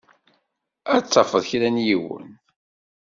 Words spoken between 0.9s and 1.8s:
Ad tafeḍ kra n